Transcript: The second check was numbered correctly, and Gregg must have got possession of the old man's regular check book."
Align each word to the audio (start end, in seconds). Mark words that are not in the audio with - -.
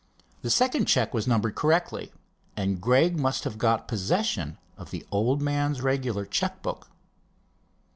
The 0.41 0.49
second 0.49 0.85
check 0.85 1.13
was 1.13 1.27
numbered 1.27 1.53
correctly, 1.53 2.11
and 2.57 2.81
Gregg 2.81 3.19
must 3.19 3.43
have 3.43 3.59
got 3.59 3.87
possession 3.87 4.57
of 4.75 4.89
the 4.89 5.05
old 5.11 5.43
man's 5.43 5.83
regular 5.83 6.25
check 6.25 6.63
book." 6.63 6.89